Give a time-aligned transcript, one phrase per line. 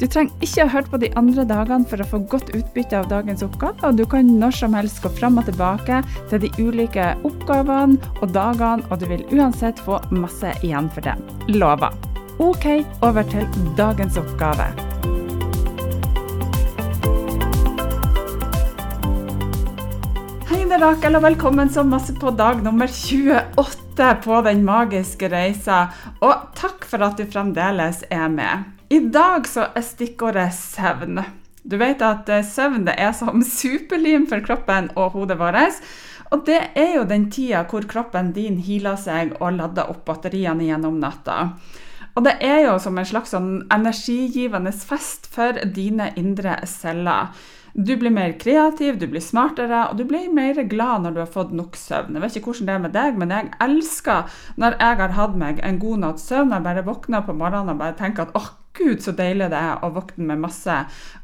[0.00, 3.10] Du trenger ikke å høre på de andre dagene for å få godt utbytte av
[3.10, 5.98] dagens oppgave, og du kan når som helst gå fram og tilbake
[6.30, 11.18] til de ulike oppgavene og dagene, og du vil uansett få masse igjen for det.
[11.52, 11.92] Lover.
[12.40, 12.64] OK,
[13.04, 13.44] over til
[13.76, 14.70] dagens oppgave.
[20.48, 25.28] Hei, det er Rakel, og velkommen så masse på dag nummer 28 på Den magiske
[25.28, 25.90] reisa.
[26.24, 28.79] Og takk for at du fremdeles er med.
[28.90, 31.20] I dag så er stikkordet søvn.
[31.62, 35.78] Du vet at eh, søvn er som superlim for kroppen og hodet vårt.
[36.34, 40.66] Og det er jo den tida hvor kroppen din healer seg og lader opp batteriene
[40.66, 41.38] gjennom natta.
[42.18, 47.30] Og det er jo som en slags sånn energigivende fest for dine indre celler.
[47.74, 51.30] Du blir mer kreativ, du blir smartere, og du blir mer glad når du har
[51.30, 52.18] fått nok søvn.
[52.18, 55.38] Jeg vet ikke hvordan det er med deg, men jeg elsker når jeg har hatt
[55.38, 56.56] meg en god natts søvn.
[56.56, 59.82] Jeg bare våkner på morgenen og bare tenker at åh, gud, så deilig det er
[59.84, 60.76] å våkne med masse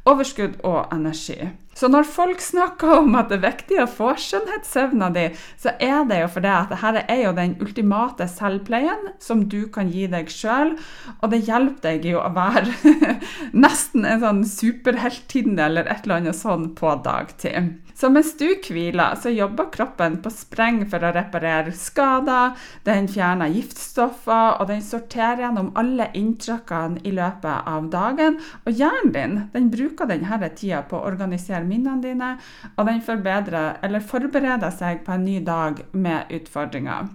[0.08, 1.52] overskudd og energi.
[1.76, 5.26] Så når folk snakker om at det er viktig å få skjønnhetssøvna di,
[5.60, 9.90] så er det jo fordi at dette er jo den ultimate selvpleien som du kan
[9.92, 10.72] gi deg sjøl.
[11.20, 12.72] Og det hjelper deg jo å være
[13.66, 17.74] nesten en sånn superheltinne eller et eller annet sånn på dagtid.
[17.96, 22.52] Så mens du hviler, så jobber kroppen på spreng for å reparere skader,
[22.84, 28.38] den fjerner giftstoffer, og den sorterer gjennom alle inntrykkene i løpet av dagen.
[28.64, 32.32] Og hjernen din den bruker denne tida på å organisere minnene dine,
[32.76, 37.12] og den forbereder seg på en ny dag med utfordringer.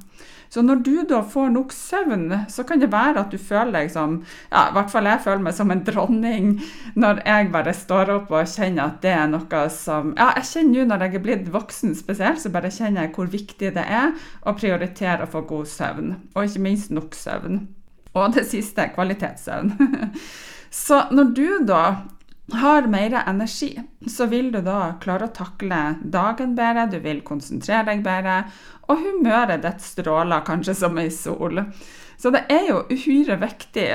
[0.52, 3.92] Så når du da får nok søvn, så kan det være at du føler deg
[3.94, 4.18] som
[4.50, 6.50] ja, I hvert fall jeg føler meg som en dronning
[7.00, 10.81] når jeg bare står opp og kjenner at det er noe som Ja, jeg kjenner
[10.81, 14.12] jo når jeg er blitt voksen spesielt, så bare kjenner jeg hvor viktig det er
[14.44, 16.18] å prioritere å få god søvn.
[16.36, 17.63] Og ikke minst nok søvn.
[18.17, 19.72] Og det siste kvalitetssøvn.
[20.85, 21.83] så når du da
[22.51, 27.88] har mer energi, så vil du da klare å takle dagen bedre, du vil konsentrere
[27.91, 28.41] deg bedre,
[28.91, 31.63] og humøret ditt stråler kanskje som ei sol.
[32.19, 33.88] Så det er jo uhyre viktig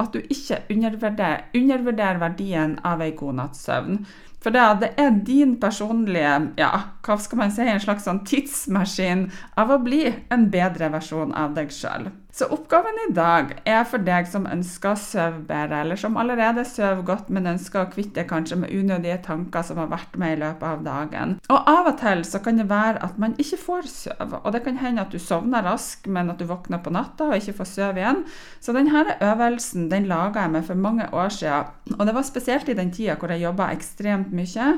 [0.00, 4.00] at du ikke undervurderer, undervurderer verdien av ei god natts søvn.
[4.40, 6.70] For det, det, er din personlige ja,
[7.04, 9.28] hva skal man si, en slags sånn tidsmaskin
[9.60, 12.08] av å bli en bedre versjon av deg sjøl.
[12.32, 16.62] Så oppgaven i dag er for deg som ønsker å sove bedre, eller som allerede
[16.68, 20.38] sover godt, men ønsker å kvitte kanskje med unødige tanker som har vært med i
[20.44, 21.34] løpet av dagen.
[21.50, 24.62] Og av og til så kan det være at man ikke får sove, og det
[24.64, 27.70] kan hende at du sovner raskt, men at du våkner på natta og ikke får
[27.72, 28.22] sove igjen.
[28.62, 32.70] Så denne øvelsen den laga jeg meg for mange år siden, og det var spesielt
[32.70, 34.68] i den tida hvor jeg jobba ekstremt mye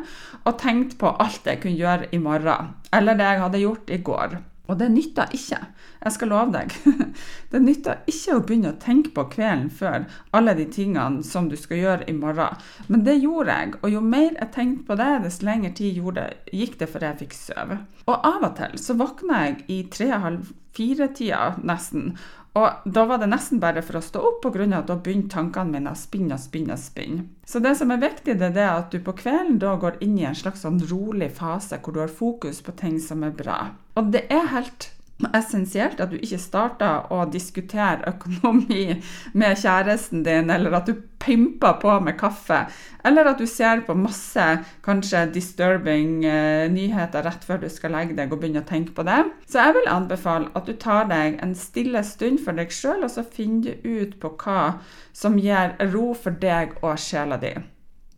[0.42, 4.00] og tenkt på alt jeg kunne gjøre i morgen, eller det jeg hadde gjort i
[4.04, 4.40] går.
[4.70, 5.58] Og det nytter ikke.
[6.02, 6.72] Jeg skal love deg.
[7.52, 11.56] Det nytter ikke å begynne å tenke på kvelden før alle de tingene som du
[11.60, 12.56] skal gjøre i morgen.
[12.88, 16.28] Men det gjorde jeg, og jo mer jeg tenkte på det, dess lengre tid det,
[16.54, 17.78] gikk det før jeg fikk sove.
[18.06, 22.14] Og av og til så våkna jeg i tre-halv fire-tida nesten.
[22.58, 24.66] Og da var det nesten bare for å stå opp, pga.
[24.76, 27.24] at da begynte tankene mine å spinne og spinne og spinne.
[27.48, 30.26] Så det som er viktig, det er at du på kvelden da går inn i
[30.28, 33.72] en slags sånn rolig fase hvor du har fokus på ting som er bra.
[33.96, 34.90] Og det er helt
[35.36, 38.98] essensielt at du ikke starter å diskutere økonomi
[39.38, 42.64] med kjæresten din, eller at du pimper på med kaffe,
[43.06, 44.46] eller at du ser på masse
[44.82, 49.06] kanskje disturbing eh, nyheter rett før du skal legge deg og begynne å tenke på
[49.06, 49.20] det.
[49.46, 53.14] Så jeg vil anbefale at du tar deg en stille stund for deg sjøl, og
[53.14, 54.80] så finner du ut på hva
[55.14, 57.54] som gir ro for deg og sjela di.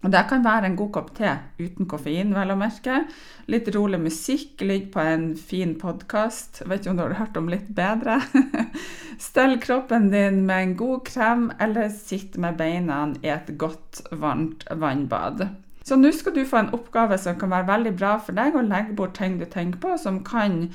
[0.05, 3.06] Og Det kan være en god kopp te uten koffein, vel å merke.
[3.49, 6.61] Litt rolig musikk, ligge på en fin podkast.
[6.69, 8.19] Vet ikke om du har hørt om litt bedre.
[9.29, 14.67] Stell kroppen din med en god krem, eller sitt med beina i et godt, varmt
[14.69, 15.47] vannbad.
[15.85, 18.69] Så nå skal du få en oppgave som kan være veldig bra for deg, og
[18.69, 20.67] legge bort ting du tenker på som kan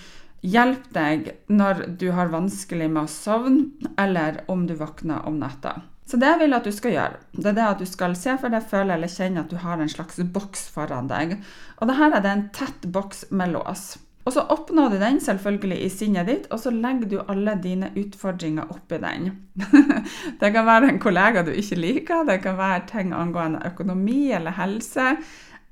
[0.42, 5.78] hjelpe deg når du har vanskelig med å sovne, eller om du våkner om natta.
[6.10, 8.34] Så det jeg vil at du skal gjøre, det er det at du skal se
[8.42, 11.36] for deg, føle eller kjenne at du har en slags boks foran deg.
[11.78, 13.92] Og dette er det en tett boks med lås.
[14.26, 17.92] Og så oppnår du den selvfølgelig i sinnet ditt, og så legger du alle dine
[17.98, 19.30] utfordringer oppi den.
[20.42, 24.58] det kan være en kollega du ikke liker, det kan være ting angående økonomi eller
[24.58, 25.16] helse.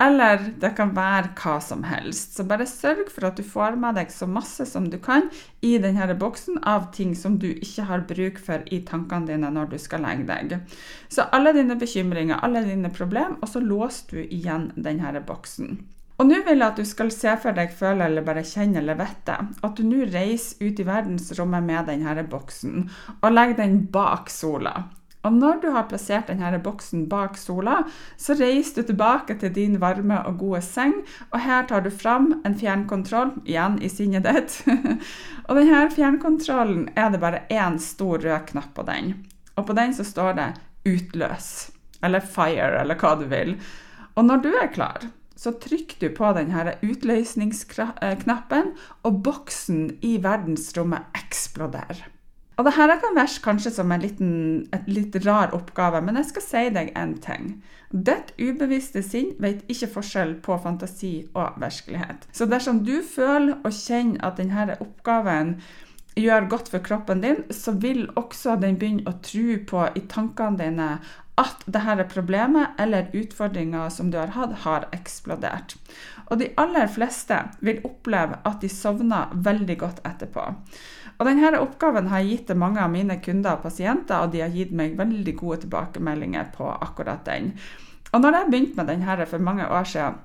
[0.04, 2.36] Eller det kan være hva som helst.
[2.38, 5.32] Så bare sørg for at du får med deg så masse som du kan
[5.66, 9.74] i denne boksen av ting som du ikke har bruk for i tankene dine når
[9.74, 10.58] du skal legge deg.
[11.10, 15.80] Så alle dine bekymringer, alle dine problemer, og så låser du igjen denne boksen.
[16.18, 18.98] Og nå vil jeg at du skal se for deg, føle eller bare kjenne eller
[18.98, 22.88] vite at du nå reiser ut i verdensrommet med denne boksen
[23.20, 24.74] og legger den bak sola.
[25.28, 27.82] Og når du har plassert denne boksen bak sola,
[28.16, 30.96] så reiser du tilbake til din varme og gode seng,
[31.34, 34.62] og her tar du fram en fjernkontroll, igjen i sinnet ditt.
[35.48, 39.18] og denne fjernkontrollen er det bare én stor rød knapp på den.
[39.60, 40.50] Og på den så står det
[40.88, 41.72] 'utløs',
[42.02, 43.58] eller 'fire', eller hva du vil.
[44.16, 48.72] Og når du er klar, så trykker du på denne utløsningsknappen,
[49.04, 52.17] og boksen i verdensrommet eksploderer.
[52.58, 54.30] Og det her kan være kanskje som en liten,
[54.74, 57.52] et litt rar oppgave, men jeg skal si deg en ting.
[57.92, 62.26] Ditt ubevisste sinn vet ikke forskjell på fantasi og virkelighet.
[62.34, 65.60] Så dersom du føler og kjenner at denne oppgaven
[66.18, 70.60] gjør godt for kroppen din, så vil også den begynne å tro på i tankene
[70.60, 70.90] dine
[71.38, 75.76] at dette problemet eller utfordringa som du har hatt, har eksplodert.
[76.28, 80.48] Og de aller fleste vil oppleve at de sovner veldig godt etterpå.
[81.18, 84.44] Og denne oppgaven har jeg gitt til mange av mine kunder og pasienter, og de
[84.44, 87.54] har gitt meg veldig gode tilbakemeldinger på akkurat den.
[88.14, 90.20] Og når jeg begynte med denne for mange år siden,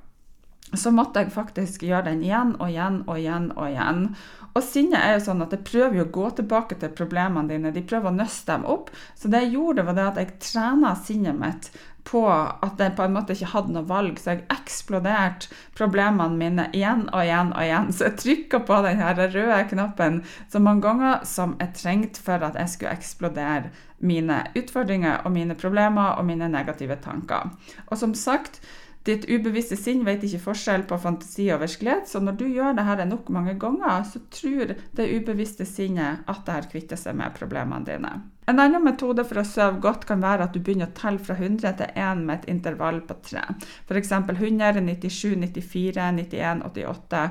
[0.75, 4.05] så måtte jeg faktisk gjøre den igjen og igjen og igjen og igjen.
[4.53, 7.73] Og sinnet er jo sånn at det prøver jo å gå tilbake til problemene dine.
[7.73, 8.91] De prøver å nøste dem opp.
[9.17, 11.71] Så det jeg gjorde, var det at jeg trena sinnet mitt
[12.09, 16.67] på at jeg på en måte ikke hadde noe valg, så jeg eksploderte problemene mine
[16.75, 17.93] igjen og igjen og igjen.
[17.95, 20.21] Så jeg trykka på den her røde knappen
[20.51, 23.73] så mange ganger som jeg trengte for at jeg skulle eksplodere
[24.03, 27.53] mine utfordringer og mine problemer og mine negative tanker.
[27.87, 28.59] Og som sagt,
[29.07, 33.07] Ditt ubevisste sinn vet ikke forskjell på fantasi og virkelighet, så når du gjør dette
[33.11, 37.83] nok mange ganger, så tror det ubevisste sinnet at det har kvittet seg med problemene
[37.89, 38.13] dine.
[38.53, 41.39] En annen metode for å sove godt kan være at du begynner å telle fra
[41.39, 43.45] 100 til 1 med et intervall på 3.
[43.89, 44.11] F.eks.
[44.13, 47.23] 100, 97, 94, 91, 88,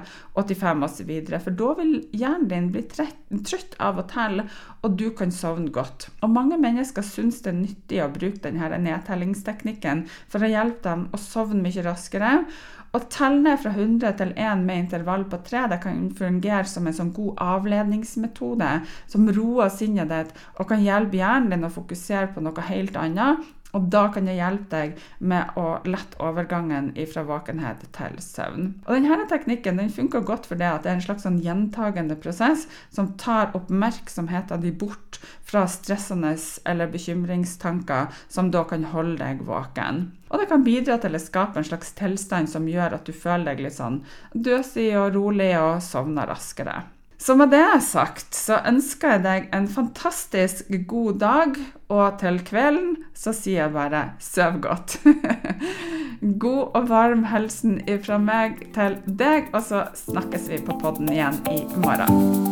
[0.41, 1.11] 85 osv.
[1.35, 4.47] For da vil hjernen din bli trøtt av å telle,
[4.81, 6.09] og du kan sovne godt.
[6.25, 11.05] Og mange mennesker syns det er nyttig å bruke denne nedtellingsteknikken for å hjelpe dem
[11.13, 12.39] å sovne mye raskere.
[12.91, 16.89] Å telle ned fra 100 til 1 med intervall på 3 det kan fungere som
[16.89, 18.71] en sånn god avledningsmetode
[19.13, 23.47] som roer sinnet ditt og kan hjelpe hjernen din å fokusere på noe helt annet.
[23.77, 28.69] Og da kan det hjelpe deg med å lette overgangen fra våkenhet til søvn.
[28.85, 32.67] Og denne teknikken den funker godt for det det er en slags sånn gjentagende prosess
[32.93, 36.33] som tar oppmerksomheten din bort fra stressende
[36.65, 40.07] eller bekymringstanker som da kan holde deg våken.
[40.31, 43.51] Og det kan bidra til å skape en slags tilstand som gjør at du føler
[43.51, 44.01] deg litt sånn
[44.31, 46.79] døsig og rolig og sovner raskere.
[47.21, 51.59] Så med det sagt, så ønsker jeg deg en fantastisk god dag,
[51.93, 54.97] og til kvelden så sier jeg bare søv godt.
[56.45, 61.37] god og varm hilsen fra meg til deg, og så snakkes vi på podden igjen
[61.53, 62.50] i morgen.